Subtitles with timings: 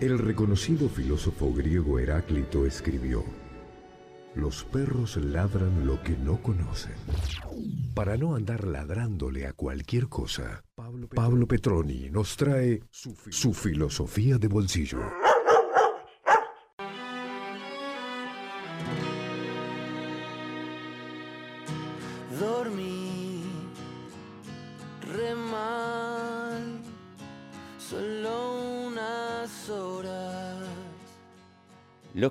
[0.00, 3.24] El reconocido filósofo griego Heráclito escribió,
[4.34, 6.94] Los perros ladran lo que no conocen.
[7.94, 10.64] Para no andar ladrándole a cualquier cosa,
[11.14, 14.98] Pablo Petroni nos trae su filosofía de bolsillo.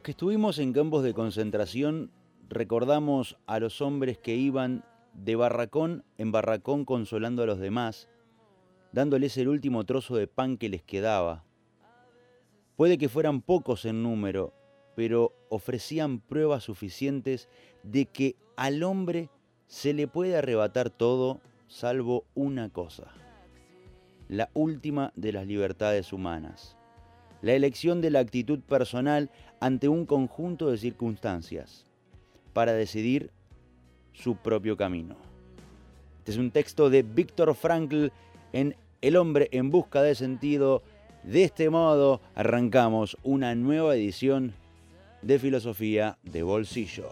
[0.04, 2.12] Que estuvimos en campos de concentración
[2.50, 8.10] recordamos a los hombres que iban de barracón en barracón consolando a los demás,
[8.92, 11.46] dándoles el último trozo de pan que les quedaba.
[12.76, 14.54] Puede que fueran pocos en número,
[14.96, 17.48] pero ofrecían pruebas suficientes
[17.84, 19.30] de que al hombre
[19.68, 23.08] se le puede arrebatar todo salvo una cosa,
[24.28, 26.78] la última de las libertades humanas,
[27.44, 31.86] la elección de la actitud personal ante un conjunto de circunstancias
[32.54, 33.32] para decidir
[34.14, 35.18] su propio camino.
[36.20, 38.08] Este es un texto de Víctor Frankl
[38.54, 40.84] en El hombre en busca de sentido.
[41.24, 44.54] De este modo arrancamos una nueva edición
[45.22, 47.12] de Filosofía de Bolsillo.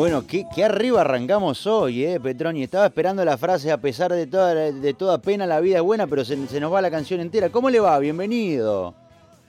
[0.00, 2.62] Bueno, qué, qué arriba arrancamos hoy, ¿eh, Petroni?
[2.62, 6.06] Estaba esperando la frase, a pesar de toda, de toda pena la vida es buena,
[6.06, 7.50] pero se, se nos va la canción entera.
[7.50, 7.98] ¿Cómo le va?
[7.98, 8.94] Bienvenido.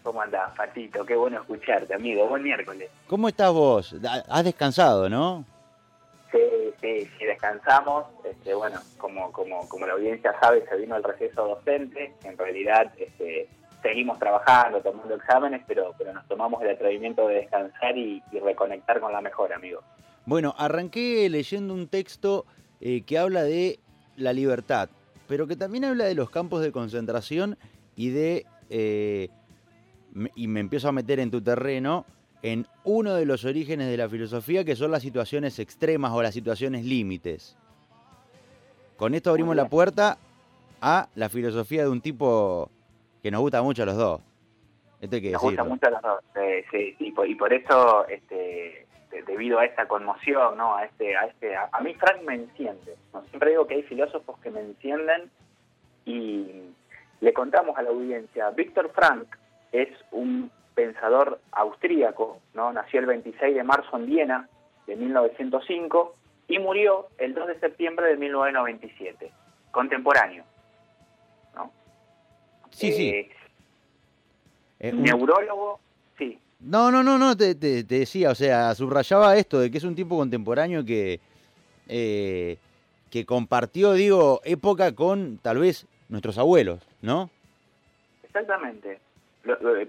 [0.04, 1.06] ¿Cómo andás, Patito?
[1.06, 2.28] Qué bueno escucharte, amigo.
[2.28, 2.90] Buen miércoles.
[3.08, 3.96] ¿Cómo estás vos?
[4.06, 5.46] Ha- Has descansado, ¿no?
[6.34, 6.40] Sí,
[6.82, 8.08] sí, sí, descansamos.
[8.26, 12.14] Este, bueno, como, como, como la audiencia sabe, se vino el receso docente.
[12.26, 13.48] En realidad, este,
[13.82, 19.00] seguimos trabajando, tomando exámenes, pero, pero nos tomamos el atrevimiento de descansar y, y reconectar
[19.00, 19.80] con la mejor, amigo.
[20.31, 22.46] Bueno, arranqué leyendo un texto
[22.80, 23.81] eh, que habla de
[24.16, 24.88] la libertad,
[25.28, 27.58] pero que también habla de los campos de concentración
[27.97, 28.46] y de...
[28.70, 29.28] eh,
[30.36, 32.06] y me empiezo a meter en tu terreno,
[32.44, 36.34] en uno de los orígenes de la filosofía, que son las situaciones extremas o las
[36.34, 37.58] situaciones límites.
[38.96, 40.18] Con esto abrimos la puerta
[40.80, 42.72] a la filosofía de un tipo
[43.22, 44.22] que nos gusta mucho a los dos.
[45.02, 46.20] Esto hay que Nos gusta mucho a los dos.
[46.36, 50.76] eh, sí, y, por, y por eso, este, de- debido a esta conmoción, ¿no?
[50.76, 52.96] A este, a este, a, a mí Frank me enciende.
[53.14, 53.24] ¿no?
[53.26, 55.30] Siempre digo que hay filósofos que me encienden
[56.06, 56.70] y
[57.20, 58.50] le contamos a la audiencia.
[58.52, 59.28] Víctor Frank
[59.72, 62.72] es un pensador austríaco, ¿no?
[62.74, 64.50] Nació el 26 de marzo en Viena
[64.88, 66.16] de 1905
[66.48, 69.32] y murió el 2 de septiembre de 1997,
[69.72, 70.44] contemporáneo.
[71.56, 71.72] ¿no?
[72.72, 73.10] Sí, sí.
[73.10, 73.30] Eh,
[74.80, 75.80] Eh, un- Neurólogo,
[76.18, 79.96] sí, No, no, no, no, te, decía, o sea, subrayaba esto de que es un
[79.96, 81.20] tipo contemporáneo que,
[81.88, 82.58] eh,
[83.10, 87.30] que compartió, digo, época con tal vez nuestros abuelos, ¿no?
[88.32, 89.00] exactamente.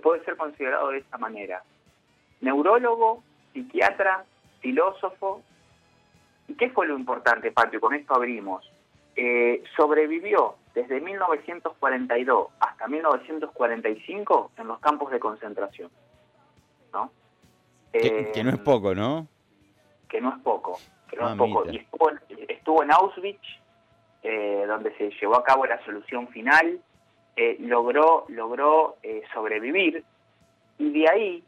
[0.03, 1.63] Puede ser considerado de esta manera.
[2.41, 3.23] Neurólogo,
[3.53, 4.25] psiquiatra,
[4.61, 5.43] filósofo.
[6.49, 7.81] ¿Y qué fue lo importante, Patio?
[7.81, 8.69] Con esto abrimos.
[9.15, 15.91] Eh, sobrevivió desde 1942 hasta 1945 en los campos de concentración.
[17.93, 19.27] Que, Eh, que no es poco, ¿no?
[20.09, 20.79] que no es poco,
[21.09, 21.65] que no es poco.
[21.71, 23.41] Y estuvo, en- estuvo en Auschwitz,
[24.23, 26.81] eh, donde se llevó a cabo la solución final,
[27.37, 30.05] eh, logró, logró eh, sobrevivir,
[30.79, 31.45] y de ahí,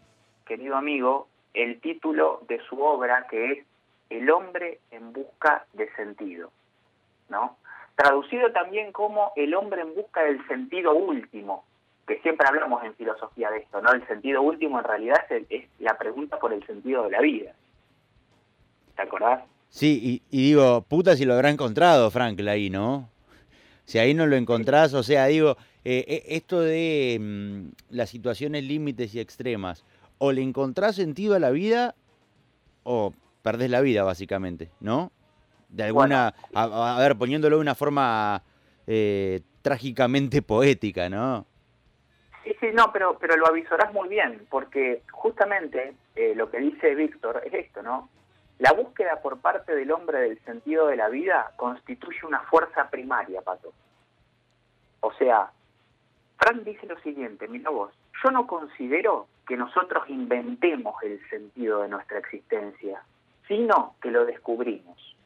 [0.47, 3.67] querido amigo, el título de su obra, que es
[4.11, 6.51] El hombre en busca de sentido,
[7.29, 7.57] ¿no?
[7.97, 11.65] Traducido también como El hombre en busca del sentido último,
[12.07, 13.93] que siempre hablamos en filosofía de esto, ¿no?
[13.93, 17.55] El sentido último en realidad es, la pregunta por el sentido de la vida.
[18.97, 19.45] ¿Te acordás?
[19.71, 23.09] Sí, y, y digo, puta si lo habrá encontrado Frankl ahí, ¿no?
[23.85, 28.65] Si ahí no lo encontrás, o sea, digo, eh, eh, esto de mm, las situaciones
[28.65, 29.85] límites y extremas,
[30.19, 31.95] o le encontrás sentido a la vida
[32.85, 33.13] o
[33.43, 35.11] perdés la vida, básicamente, ¿no?
[35.69, 38.43] De alguna, a, a ver, poniéndolo de una forma
[38.87, 41.47] eh, trágicamente poética, ¿no?
[42.45, 46.95] Sí, sí, no, pero, pero lo avisorás muy bien, porque justamente eh, lo que dice
[46.95, 48.11] Víctor es esto, ¿no?
[48.59, 53.41] La búsqueda por parte del hombre del sentido de la vida constituye una fuerza primaria,
[53.41, 53.73] Pato.
[55.01, 55.51] O sea,
[56.39, 57.93] Frank dice lo siguiente, mira vos,
[58.23, 63.03] yo no considero que nosotros inventemos el sentido de nuestra existencia,
[63.49, 65.17] sino que lo descubrimos.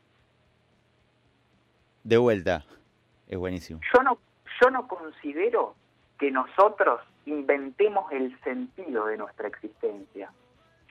[2.04, 2.64] De vuelta,
[3.28, 3.80] es buenísimo.
[3.92, 4.18] Yo no,
[4.60, 5.74] yo no considero
[6.18, 10.30] que nosotros inventemos el sentido de nuestra existencia,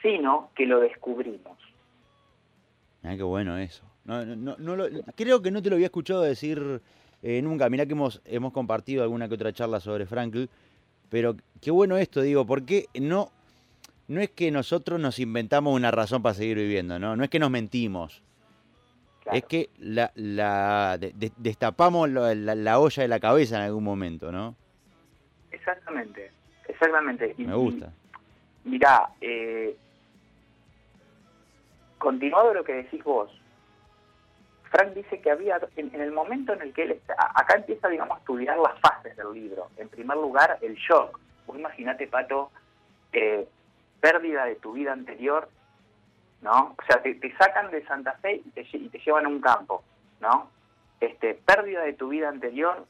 [0.02, 1.58] sino que lo descubrimos.
[3.04, 3.84] Ah, qué bueno eso.
[4.06, 6.82] No, no, no, no lo- creo que no te lo había escuchado decir
[7.24, 7.70] eh, nunca.
[7.70, 10.46] Mirá que hemos, hemos compartido alguna que otra charla sobre Frankl,
[11.10, 13.32] pero qué bueno esto, digo, porque no,
[14.08, 17.16] no es que nosotros nos inventamos una razón para seguir viviendo, ¿no?
[17.16, 18.22] No es que nos mentimos.
[19.24, 19.38] Claro.
[19.40, 23.64] Es que la, la de- de- destapamos la, la- la olla de la cabeza en
[23.64, 24.56] algún momento, ¿no?
[25.52, 26.32] Exactamente,
[26.68, 27.34] exactamente.
[27.38, 27.92] Y- Me gusta.
[28.64, 29.76] mirá, eh,
[31.98, 33.30] continuado lo que decís vos,
[34.72, 37.88] Frank dice que había, en, en el momento en el que él está, acá empieza,
[37.88, 39.70] digamos, a estudiar las fases del libro.
[39.78, 41.18] En primer lugar, el shock.
[41.46, 42.52] Vos imaginate, Pato,
[43.14, 43.48] eh,
[44.02, 45.50] pérdida de tu vida anterior,
[46.42, 46.76] ¿no?
[46.78, 49.40] O sea, te, te sacan de Santa Fe y te, y te llevan a un
[49.40, 49.84] campo,
[50.20, 50.50] ¿no?
[51.00, 52.86] Este, pérdida de tu vida anterior,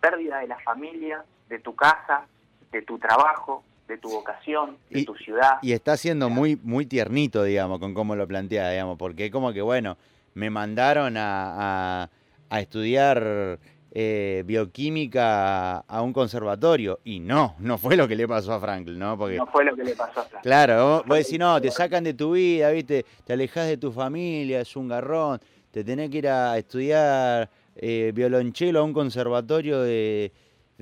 [0.00, 2.26] pérdida de la familia, de tu casa,
[2.72, 5.58] de tu trabajo, de tu vocación, de Y- tu ciudad.
[5.60, 9.60] Y está siendo muy, muy tiernito, digamos, con cómo lo plantea, digamos, porque como que,
[9.60, 9.98] bueno,
[10.32, 12.10] me mandaron a, a-
[12.48, 13.58] a estudiar
[13.94, 17.00] eh, bioquímica a un conservatorio.
[17.04, 19.18] Y no, no fue lo que le pasó a Frankl, ¿no?
[19.18, 20.42] Porque, no fue lo que le pasó a Frank.
[20.42, 23.04] claro, vos, vos decís, no, te sacan de tu vida, ¿viste?
[23.26, 25.38] Te alejas de tu familia, es un garrón,
[25.70, 30.32] te tenés que ir a estudiar eh, violonchelo a un conservatorio de,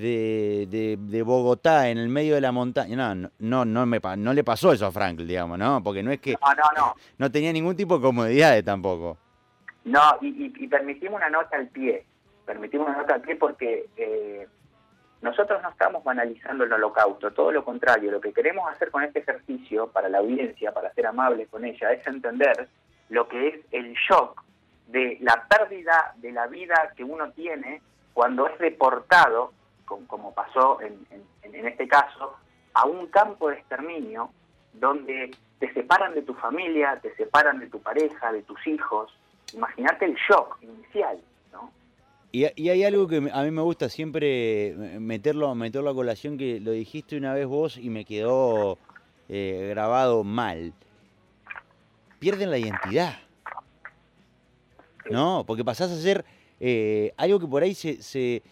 [0.00, 3.14] de, de- de Bogotá, en el medio de la montaña.
[3.14, 5.82] No, no, no, me, no le pasó eso a Frankl, digamos, ¿no?
[5.82, 6.94] Porque no es que No, no, no.
[7.18, 9.18] no tenía ningún tipo de comodidades tampoco.
[9.84, 12.04] No, y, y, y permitimos una nota al pie.
[12.44, 14.46] Permitimos una nota al pie porque eh,
[15.22, 18.10] nosotros no estamos banalizando el holocausto, todo lo contrario.
[18.10, 21.92] Lo que queremos hacer con este ejercicio, para la audiencia, para ser amables con ella,
[21.92, 22.68] es entender
[23.08, 24.42] lo que es el shock
[24.88, 27.80] de la pérdida de la vida que uno tiene
[28.12, 29.52] cuando es deportado,
[29.90, 32.34] com- como pasó en, en- en este caso,
[32.74, 34.30] a un campo de exterminio
[34.72, 39.12] donde te separan de tu familia, te separan de tu pareja, de tus hijos.
[39.52, 41.18] Imagínate el shock inicial,
[41.52, 41.72] ¿no?
[42.30, 46.60] Y, y hay algo que a mí me gusta siempre meterlo, meterlo a colación, que
[46.60, 48.78] lo dijiste una vez vos y me quedó
[49.28, 50.72] eh, grabado mal.
[52.20, 53.16] Pierden la identidad.
[55.10, 55.42] ¿No?
[55.46, 56.24] Porque pasás a ser
[56.60, 58.42] eh, algo que por ahí se, se,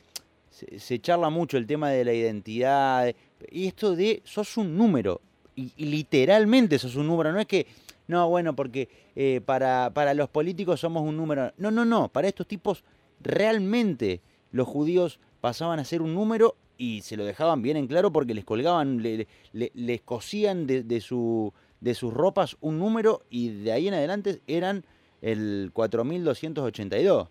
[0.79, 3.15] se- charla mucho, el tema de la identidad.
[3.51, 5.21] Y esto de sos un número.
[5.57, 7.33] Y, y literalmente sos un número.
[7.33, 7.67] No es que,
[8.07, 11.53] no, bueno, porque eh, para, para los políticos somos un número.
[11.59, 12.09] No, no, no.
[12.09, 12.85] Para estos tipos
[13.21, 14.21] realmente
[14.53, 18.35] los judíos pasaban a ser un número y se lo dejaban bien en claro porque
[18.35, 23.49] les colgaban, le- le- les cosían de, de su, de sus ropas un número y
[23.49, 24.85] de ahí en adelante eran
[25.21, 27.29] el 4282.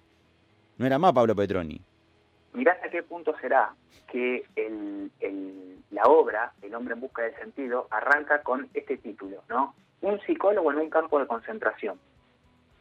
[0.78, 1.82] No era más Pablo Petroni.
[2.58, 3.74] Mirá hasta qué punto será
[4.12, 9.44] que el- el- la obra, El hombre en busca del sentido, arranca con este título,
[9.48, 9.76] ¿no?
[10.02, 12.00] Un psicólogo en un campo de concentración.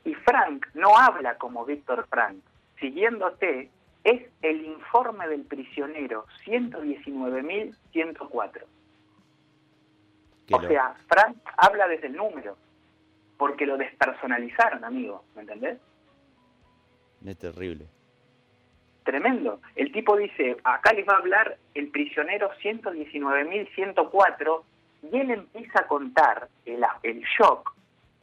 [0.05, 2.39] Y Frank no habla como Víctor Frank.
[2.81, 3.71] Siguiéndote,
[4.05, 8.65] es el informe del prisionero 119.104.
[10.47, 12.57] Que O lo- sea, Frank habla desde el número,
[13.37, 15.79] porque lo despersonalizaron, amigo, ¿me entendés?
[17.25, 17.89] es terrible.
[19.07, 19.61] Tremendo.
[19.77, 24.63] El tipo dice, acá les va a hablar el prisionero 119.104
[25.13, 27.73] y él empieza a contar el, el shock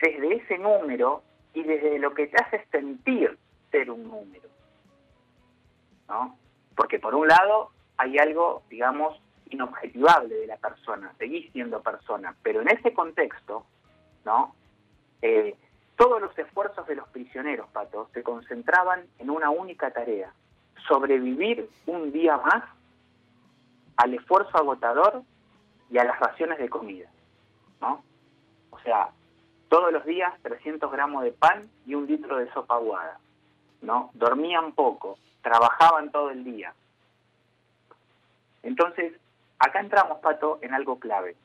[0.01, 1.23] desde ese número
[1.53, 3.37] y desde lo que te hace sentir
[3.71, 4.49] ser un número.
[6.09, 6.37] ¿No?
[6.75, 9.17] Porque por un lado hay algo, digamos,
[9.51, 13.65] inobjetivable de la persona, seguís siendo persona, pero en ese contexto,
[14.25, 14.53] ¿no?
[15.21, 15.55] Eh,
[15.95, 20.33] todos los esfuerzos de los prisioneros, Pato, se concentraban en una única tarea,
[20.87, 22.63] sobrevivir un día más
[23.97, 25.23] al esfuerzo agotador
[25.89, 27.07] y a las raciones de comida,
[27.81, 28.03] ¿no?
[28.71, 29.09] O sea,
[29.69, 33.19] todos los días 300 gramos de pan y un litro de sopa aguada,
[33.81, 34.09] ¿no?
[34.13, 36.73] Dormían poco, trabajaban todo el día.
[38.63, 39.13] Entonces,
[39.59, 41.35] acá entramos, Pato, en algo clave.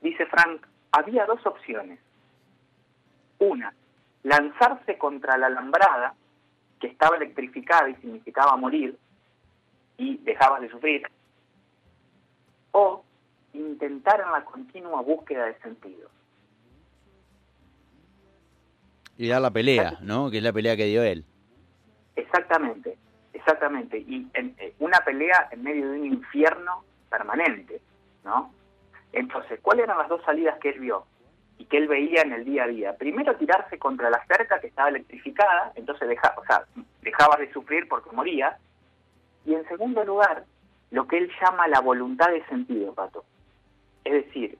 [0.00, 1.98] dice Frank, había dos opciones.
[3.38, 3.74] Una,
[4.22, 6.14] lanzarse contra la alambrada,
[6.84, 8.98] que estaba electrificada y significaba morir,
[9.96, 11.08] y dejabas de sufrir,
[12.72, 13.02] o
[13.54, 16.10] intentar en la continua búsqueda de sentido.
[19.16, 20.30] Y dar la pelea, ¿no?
[20.30, 21.24] Que es la pelea que dio él.
[22.16, 22.98] Exactamente,
[23.32, 23.96] exactamente.
[24.00, 27.80] Y en, eh, una pelea en medio de un infierno permanente,
[28.24, 28.52] ¿no?
[29.12, 31.06] Entonces, ¿cuáles eran las dos salidas que él vio
[31.66, 32.96] que él veía en el día a día?
[32.96, 36.34] Primero, tirarse contra la cerca que estaba electrificada, entonces deja,
[37.02, 38.56] dejabas de sufrir porque moría.
[39.46, 40.44] Y en segundo lugar,
[40.90, 43.24] lo que él llama la voluntad de sentido, Pato.
[44.04, 44.58] Es decir,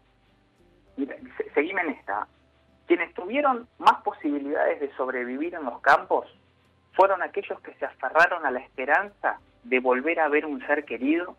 [0.96, 2.26] mira, se- seguime en esta,
[2.86, 6.26] quienes tuvieron más posibilidades de sobrevivir en los campos
[6.92, 11.36] fueron aquellos que se aferraron a la esperanza de volver a ver un ser querido,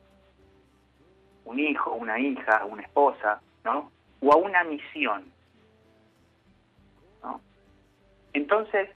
[1.46, 3.92] un hijo, una hija, una esposa, ¿no?
[4.22, 5.32] O a una misión,
[8.36, 8.90] Entonces,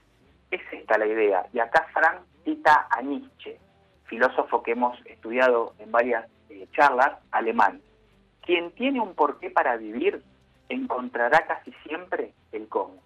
[0.50, 1.46] es esta la idea.
[1.52, 3.58] Y acá Frank cita a Nietzsche,
[4.04, 7.80] filósofo que hemos estudiado en varias eh, charlas, alemán.
[8.42, 10.22] Quien tiene un porqué para vivir
[10.68, 13.02] encontrará casi siempre el cómo.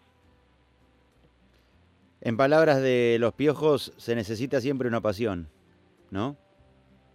[2.20, 5.48] En palabras de los piojos, se necesita siempre una pasión,
[6.10, 6.36] ¿no?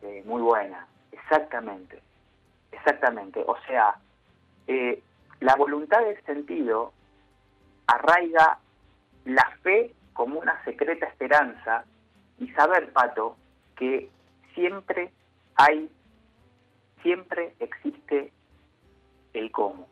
[0.02, 2.00] Eh, muy buena, exactamente,
[2.72, 3.44] exactamente.
[3.46, 3.96] O sea,
[4.68, 5.02] eh,
[5.42, 6.94] la voluntad del sentido
[7.88, 8.60] arraiga
[9.26, 11.86] la fe como una secreta esperanza
[12.40, 13.38] y saber, Pato,
[13.76, 14.10] que
[14.54, 15.12] siempre
[15.56, 15.90] hay,
[17.02, 18.32] siempre existe
[19.34, 19.88] el cómo,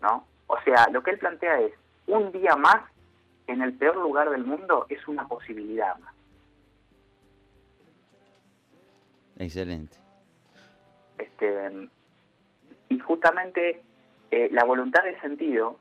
[0.00, 0.26] ¿no?
[0.46, 1.72] O sea, lo que él plantea es,
[2.06, 2.82] un día más
[3.46, 6.14] en el peor lugar del mundo es una posibilidad más.
[9.38, 9.96] Excelente.
[11.18, 11.88] Este,
[12.88, 13.82] y justamente
[14.30, 15.78] eh, la voluntad de sentido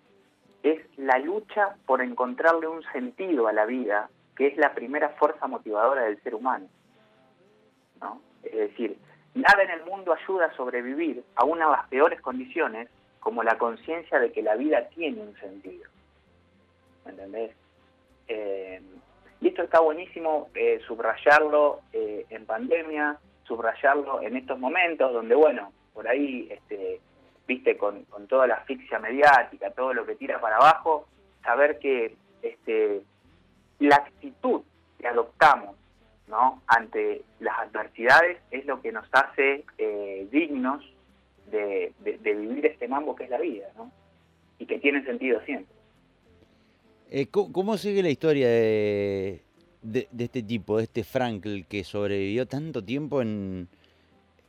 [0.64, 5.48] es la lucha por encontrarle un sentido a la vida, que es la primera fuerza
[5.48, 6.68] motivadora del ser humano.
[8.02, 8.22] ¿no?
[8.44, 8.98] Es decir,
[9.34, 12.90] nada en el mundo ayuda a sobrevivir aún a las peores condiciones
[13.20, 15.90] como la conciencia de que la vida tiene un sentido.
[17.06, 17.52] ¿Me entendés?
[18.28, 18.82] Eh,
[19.42, 25.72] y esto está buenísimo eh, subrayarlo eh, en pandemia, subrayarlo en estos momentos donde, bueno,
[25.94, 27.02] por ahí, este,
[27.50, 31.08] viste, con, con toda la asfixia mediática, todo lo que tira para abajo,
[31.44, 33.02] saber que este,
[33.80, 34.62] la actitud
[35.00, 35.76] que adoptamos
[36.28, 36.62] ¿no?
[36.68, 40.86] ante las adversidades es lo que nos hace eh, dignos
[41.50, 43.92] de, de- vivir este mambo que es la vida, ¿no?
[44.60, 45.74] Y que tiene sentido siempre.
[47.10, 49.42] Eh, ¿cómo, sigue la historia de,
[49.82, 53.68] de, de este tipo, de este Frankl, que sobrevivió tanto tiempo en,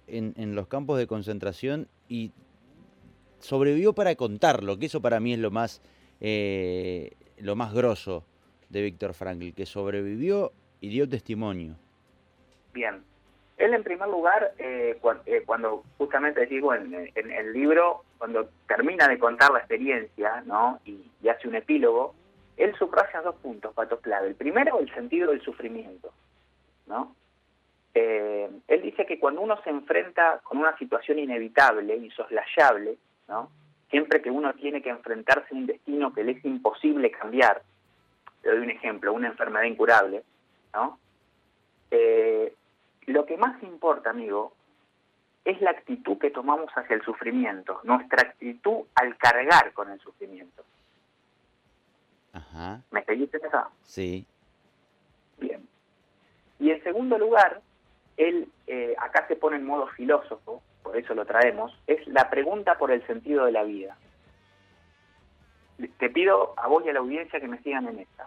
[0.07, 2.33] en, en los campos de concentración y
[3.41, 4.79] sobrevivió para contarlo?
[4.79, 5.83] Que eso para mí es lo más,
[6.21, 8.25] eh, lo más grosso
[8.69, 11.77] de Víctor Frankl, que sobrevivió y dio testimonio.
[12.73, 13.03] Bien.
[13.59, 19.19] Él, en primer lugar, eh, eh, cuando justamente digo en, el libro, cuando termina de
[19.19, 20.81] contar la experiencia ¿no?
[20.87, 22.15] y, y hace un epílogo,
[22.57, 24.29] él subraya dos puntos, patos clave.
[24.29, 26.13] El primero, el sentido del sufrimiento.
[26.87, 27.15] ¿no?
[27.95, 32.97] Eh, él dice que cuando uno se enfrenta con una situación inevitable, insoslayable,
[33.31, 33.51] ¿no?
[33.91, 37.63] siempre que uno tiene que enfrentarse a un destino que le es imposible cambiar,
[38.43, 40.23] le doy un ejemplo, una enfermedad incurable,
[40.73, 40.99] ¿no?
[41.91, 42.55] Eh,
[43.07, 44.55] lo que más importa, amigo,
[45.45, 50.63] es la actitud que tomamos hacia el sufrimiento, nuestra actitud al cargar con el sufrimiento.
[52.33, 53.69] Ajá, ¿Me seguiste esa?
[53.83, 54.25] sí.
[55.39, 55.67] Bien.
[56.59, 57.63] Y en segundo lugar,
[58.19, 62.77] él eh, acá se pone en modo filósofo, por eso lo traemos, es la pregunta
[62.77, 63.97] por el sentido de la vida.
[65.99, 68.27] Te pido a vos y a la audiencia que me sigan en esta.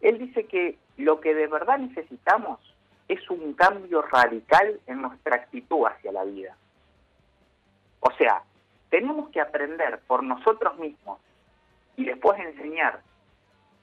[0.00, 2.58] Él dice que lo que de verdad necesitamos
[3.06, 6.56] es un cambio radical en nuestra actitud hacia la vida.
[8.00, 8.42] O sea,
[8.90, 11.20] tenemos que aprender por nosotros mismos
[11.96, 13.00] y después enseñar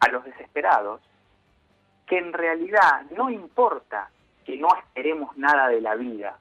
[0.01, 1.00] a los desesperados
[2.05, 4.10] que en realidad no importa
[4.43, 6.38] que no esperemos nada de la vida,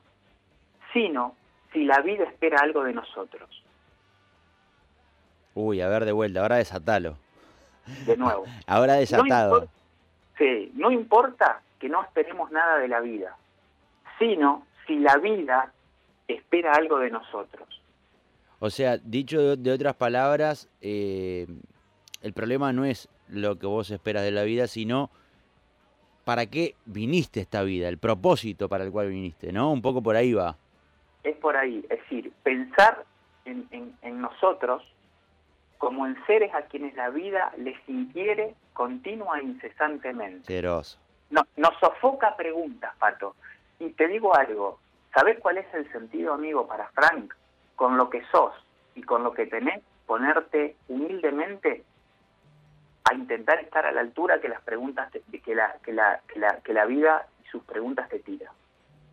[0.92, 1.37] sino
[1.73, 3.49] si la vida espera algo de nosotros.
[5.55, 7.17] Uy, a ver de vuelta, ahora desatalo.
[8.07, 8.45] De nuevo.
[8.67, 9.55] Ahora No desatado.
[9.57, 9.73] importa,
[10.38, 13.37] sí, no importa que no esperemos nada de la vida,
[14.21, 15.73] sino si la vida
[16.29, 17.69] espera algo de nosotros.
[18.61, 21.49] O sea, dicho de, de otras palabras, eh,
[22.23, 25.11] el problema no es lo que vos esperas de la vida, sino
[26.25, 29.73] para qué viniste esta vida, el propósito para el cual viniste, ¿no?
[29.73, 30.57] Un poco por ahí va.
[31.25, 33.05] Es por ahí, es decir, pensar
[33.45, 34.83] en, en- en nosotros
[35.79, 40.47] como en seres a quienes la vida les inquiere continua e incesantemente.
[41.31, 43.35] No, nos sofoca preguntas, Pato.
[43.81, 44.79] Y te digo algo,
[45.14, 47.35] ¿sabés cuál es el sentido, amigo, para Frank?
[47.75, 48.52] Con lo que sos
[48.95, 51.85] y con lo que tenés, ponerte humildemente
[53.11, 56.38] a intentar estar a la altura que las preguntas te- que la, que la, que
[56.38, 58.52] la, que la vida y sus preguntas te tira.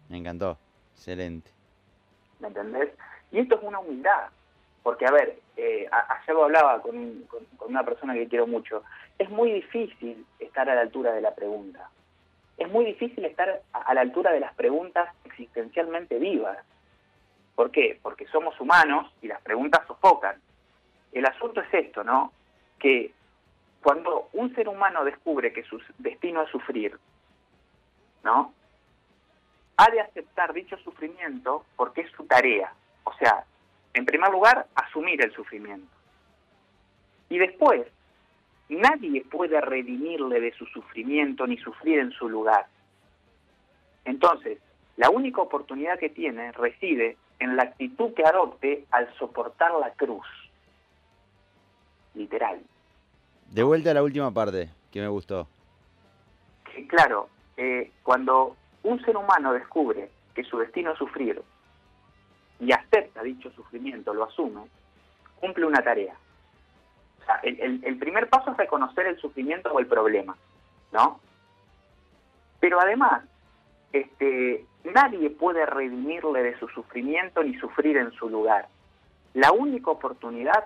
[0.09, 0.57] Me encantó.
[0.93, 1.49] Excelente.
[2.39, 2.89] ¿Me entendés?
[3.31, 4.29] Y esto es una humildad,
[4.84, 7.25] porque a ver, eh, ayer lo hablaba con
[7.67, 8.84] una persona que quiero mucho,
[9.17, 11.89] es muy difícil estar a la altura de la pregunta,
[12.58, 16.58] es muy difícil estar a, a la altura de las preguntas existencialmente vivas.
[17.55, 18.00] ¿Por qué?
[18.01, 20.38] Porque somos humanos y las preguntas sofocan.
[21.12, 22.31] El asunto es esto, ¿no?
[22.77, 23.12] Que
[23.84, 26.98] cuando un ser humano descubre que su destino es sufrir,
[28.24, 28.53] ¿no?
[29.79, 32.74] Ha de aceptar dicho sufrimiento porque es su tarea.
[33.05, 33.45] O sea,
[33.93, 35.88] en primer lugar, asumir el sufrimiento.
[37.29, 37.88] Y después,
[38.67, 42.67] nadie puede redimirle de su sufrimiento ni sufrir en su lugar.
[44.03, 44.59] Entonces,
[44.98, 50.27] la única oportunidad que tiene reside en la actitud que adopte al soportar la cruz.
[52.15, 52.59] Literal.
[53.50, 55.48] De vuelta a la última parte, que me gustó.
[56.75, 61.41] que, claro, eh, cuando un ser humano descubre que su destino es sufrir
[62.59, 64.62] y acepta dicho sufrimiento, lo asume,
[65.39, 66.15] cumple una tarea.
[67.21, 70.36] O sea, el, el- el primer paso es reconocer el sufrimiento o el problema,
[70.91, 71.19] ¿no?
[72.59, 73.24] Pero además,
[73.93, 78.67] este, nadie puede redimirle de su sufrimiento ni sufrir en su lugar.
[79.33, 80.65] La única oportunidad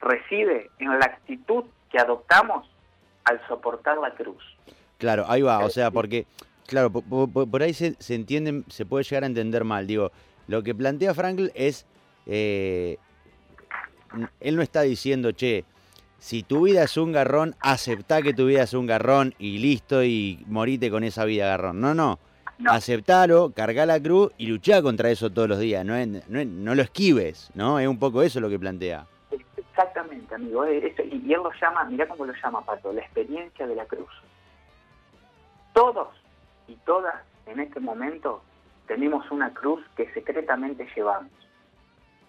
[0.00, 2.68] reside en la actitud que adoptamos
[3.24, 4.42] al soportar la cruz.
[4.98, 5.94] Claro, ahí va, o Eh, sea, sí.
[5.94, 6.26] porque,
[6.68, 9.86] claro, po- po- po- por, ahí se, se entiende, se puede llegar a entender mal.
[9.86, 10.12] Digo,
[10.46, 11.86] lo que plantea Frankl es,
[12.26, 12.98] eh,
[14.40, 15.64] él no está diciendo, che,
[16.18, 20.02] si tu vida es un garrón, aceptá que tu vida es un garrón y listo
[20.04, 21.80] y morite con esa vida garrón.
[21.80, 22.18] No, no,
[22.58, 22.72] No.
[22.72, 26.46] aceptalo, cargá la cruz y luchá contra eso todos los días, no, es- no, es-
[26.46, 27.78] no lo esquives, ¿no?
[27.78, 29.06] Es un poco eso lo que plantea.
[29.56, 30.64] Exactamente, amigo.
[30.64, 33.84] eso- y, y él lo llama, mirá cómo lo llama Pato, la experiencia de la
[33.84, 34.08] cruz.
[35.72, 36.08] Todos
[36.68, 37.14] y todas
[37.46, 38.42] en este momento
[38.86, 41.30] tenemos una cruz que secretamente llevamos.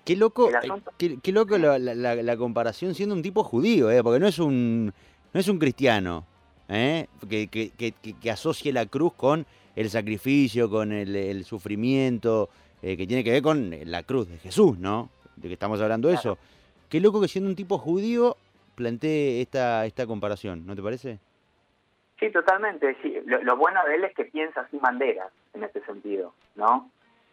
[0.05, 3.43] Qué loco, eh, asunto- qué, qué loco la, la- la- la comparación siendo un tipo
[3.43, 4.01] judío, ¿eh?
[4.03, 4.93] porque no es un,
[5.33, 6.25] no es un cristiano
[6.67, 7.07] ¿eh?
[7.29, 12.49] que, que- que- que- asocie la cruz con el sacrificio, con el, el sufrimiento,
[12.81, 15.09] eh, que tiene que ver con la cruz de Jesús, ¿no?
[15.35, 16.19] De que estamos hablando Claro.
[16.19, 16.37] eso.
[16.89, 18.35] Qué loco que siendo un tipo judío
[18.75, 21.19] plantee esta, esta comparación, ¿no te parece?
[22.19, 22.97] Sí, totalmente.
[23.25, 26.89] Lo, bueno de él es que piensa sin banderas en este sentido, ¿no?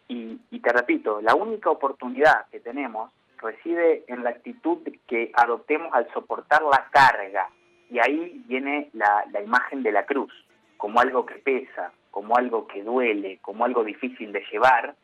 [0.07, 6.11] Y, te repito, la única oportunidad que tenemos reside en la actitud que adoptemos al
[6.13, 7.49] soportar la carga.
[7.89, 10.33] Y ahí viene la imagen de la cruz,
[10.77, 14.95] como algo que pesa, como algo que duele, como algo difícil de llevar,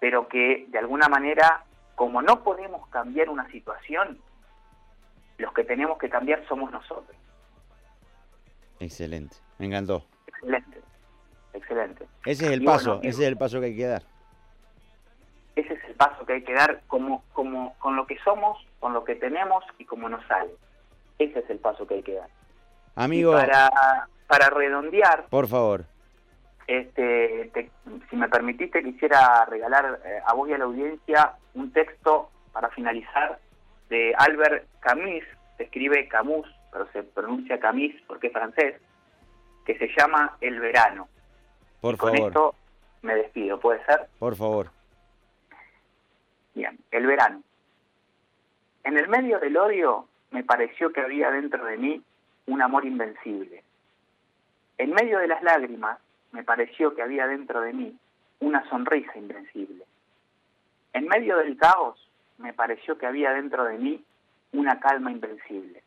[0.00, 4.18] pero que de alguna manera, como no podemos cambiar una situación,
[5.38, 7.16] los que tenemos que cambiar somos nosotros.
[8.80, 10.04] Excelente, me encantó.
[10.26, 10.80] Excelente,
[11.54, 12.04] excelente.
[12.24, 14.02] Ese es el Y paso, ese es el paso que hay que dar.
[15.56, 18.92] Ese es el paso que hay que dar como, como, con lo que somos, con
[18.92, 20.52] lo que tenemos y como nos sale.
[21.18, 22.28] Ese es el paso que hay que dar.
[22.96, 23.70] Amigo, Y para,
[24.26, 25.84] para redondear, por favor.
[26.66, 27.70] este, te-
[28.08, 32.68] si me permitiste, quisiera regalar eh, a vos y a la audiencia un texto para
[32.70, 33.38] finalizar
[33.90, 35.24] de Albert Camus,
[35.56, 38.80] se escribe Camus, pero se pronuncia Camus porque es francés,
[39.64, 41.08] que se llama El verano.
[41.80, 42.54] Por Y con favor, esto
[43.02, 44.08] me despido, ¿puede ser?
[44.18, 44.70] por favor.
[46.54, 47.42] Bien, el verano.
[48.84, 52.02] En el medio del odio me pareció que había dentro de mí
[52.46, 53.62] un amor invencible.
[54.78, 55.98] En medio de las lágrimas
[56.32, 57.96] me pareció que había dentro de mí
[58.40, 59.84] una sonrisa invencible.
[60.92, 64.04] En medio del caos me pareció que había dentro de mí
[64.52, 65.82] una calma invencible.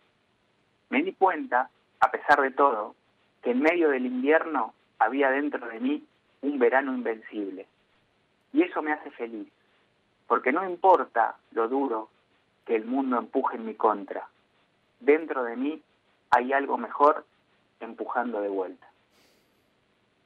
[0.90, 1.70] Me di cuenta,
[2.00, 2.96] a pesar de todo,
[3.42, 6.04] que en medio del invierno había dentro de mí
[6.42, 7.68] un verano invencible.
[8.52, 9.48] Y eso me hace feliz
[10.28, 12.10] porque no importa lo duro
[12.66, 14.28] que el mundo empuje en mi contra,
[15.00, 15.82] dentro de mí
[16.32, 17.26] hay algo mejor
[17.80, 18.88] empujando de vuelta.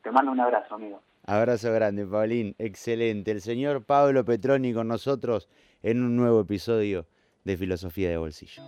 [0.04, 1.02] Te mando un abrazo, amigo.
[1.26, 2.56] Abrazo grande, Paulín.
[2.58, 3.32] Excelente.
[3.32, 5.50] El señor Pablo Petroni con nosotros
[5.84, 7.06] en un nuevo episodio
[7.44, 8.64] de Filosofía de Bolsillo.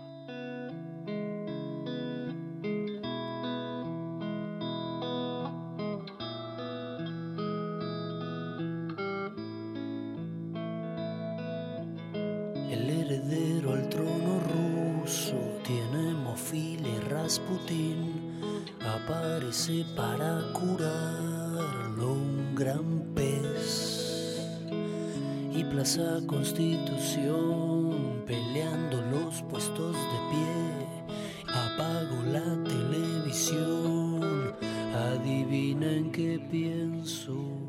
[25.54, 30.88] y Plaza Constitución peleando los puestos de pie.
[31.48, 34.56] Apago la televisión,
[34.94, 37.69] adivinen qué pienso.